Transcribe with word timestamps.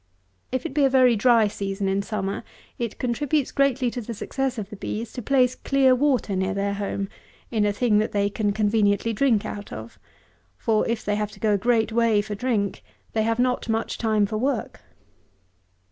If 0.51 0.65
it 0.65 0.73
be 0.73 0.83
a 0.83 0.89
very 0.89 1.15
dry 1.15 1.47
season 1.47 1.87
in 1.87 2.01
summer, 2.01 2.43
it 2.79 2.97
contributes 2.97 3.51
greatly 3.51 3.91
to 3.91 4.01
the 4.01 4.15
success 4.15 4.57
of 4.57 4.71
the 4.71 4.75
bees, 4.75 5.13
to 5.13 5.21
place 5.21 5.53
clear 5.53 5.93
water 5.93 6.35
near 6.35 6.55
their 6.55 6.73
home, 6.73 7.07
in 7.51 7.67
a 7.67 7.71
thing 7.71 7.99
that 7.99 8.11
they 8.11 8.27
can 8.27 8.51
conveniently 8.51 9.13
drink 9.13 9.45
out 9.45 9.71
of; 9.71 9.99
for 10.57 10.87
if 10.87 11.05
they 11.05 11.17
have 11.17 11.29
to 11.33 11.39
go 11.39 11.53
a 11.53 11.57
great 11.59 11.91
way 11.91 12.19
for 12.23 12.33
drink, 12.33 12.81
they 13.13 13.21
have 13.21 13.37
not 13.37 13.69
much 13.69 13.99
time 13.99 14.25
for 14.25 14.39
work. 14.39 14.79